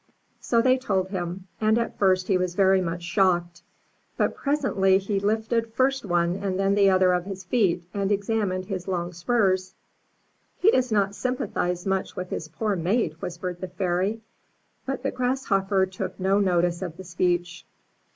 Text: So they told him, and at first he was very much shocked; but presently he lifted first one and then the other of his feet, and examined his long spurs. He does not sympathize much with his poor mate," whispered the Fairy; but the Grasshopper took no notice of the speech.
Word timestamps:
So 0.39 0.63
they 0.63 0.79
told 0.79 1.09
him, 1.09 1.45
and 1.61 1.77
at 1.77 1.99
first 1.99 2.27
he 2.27 2.35
was 2.35 2.55
very 2.55 2.81
much 2.81 3.03
shocked; 3.03 3.61
but 4.17 4.35
presently 4.35 4.97
he 4.97 5.19
lifted 5.19 5.75
first 5.75 6.05
one 6.05 6.37
and 6.37 6.57
then 6.57 6.73
the 6.73 6.89
other 6.89 7.13
of 7.13 7.25
his 7.25 7.43
feet, 7.43 7.83
and 7.93 8.11
examined 8.11 8.65
his 8.65 8.87
long 8.87 9.13
spurs. 9.13 9.75
He 10.57 10.71
does 10.71 10.91
not 10.91 11.13
sympathize 11.13 11.85
much 11.85 12.15
with 12.15 12.31
his 12.31 12.47
poor 12.47 12.75
mate," 12.75 13.21
whispered 13.21 13.61
the 13.61 13.67
Fairy; 13.67 14.21
but 14.87 15.03
the 15.03 15.11
Grasshopper 15.11 15.85
took 15.85 16.19
no 16.19 16.39
notice 16.39 16.81
of 16.81 16.97
the 16.97 17.03
speech. 17.03 17.67